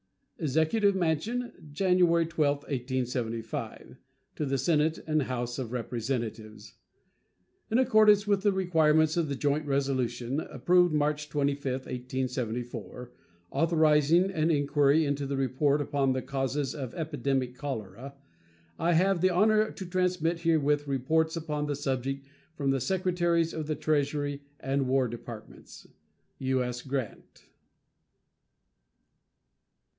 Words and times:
EXECUTIVE 0.39 0.95
MANSION, 0.95 1.69
January 1.71 2.25
12, 2.25 2.63
1875. 2.63 3.97
To 4.35 4.45
the 4.47 4.57
Senate 4.57 4.97
and 5.05 5.21
House 5.21 5.59
of 5.59 5.71
Representatives: 5.71 6.73
In 7.69 7.77
accordance 7.77 8.25
with 8.25 8.41
the 8.41 8.51
requirements 8.51 9.15
of 9.15 9.29
the 9.29 9.35
joint 9.35 9.67
resolution 9.67 10.39
approved 10.39 10.91
March 10.95 11.29
25, 11.29 11.71
1874, 11.85 13.11
authorizing 13.51 14.31
an 14.31 14.49
inquiry 14.49 15.05
into 15.05 15.25
and 15.25 15.33
report 15.37 15.79
upon 15.79 16.13
the 16.13 16.23
causes 16.23 16.73
of 16.73 16.95
epidemic 16.95 17.53
cholera, 17.53 18.15
I 18.79 18.93
have 18.93 19.21
the 19.21 19.29
honor 19.29 19.69
to 19.69 19.85
transmit 19.85 20.39
herewith 20.39 20.87
reports 20.87 21.35
upon 21.35 21.67
the 21.67 21.75
subject 21.75 22.25
from 22.55 22.71
the 22.71 22.81
Secretaries 22.81 23.53
of 23.53 23.67
the 23.67 23.75
Treasury 23.75 24.41
and 24.59 24.87
War 24.87 25.07
Departments. 25.07 25.85
U.S. 26.39 26.81
GRANT. 26.81 27.45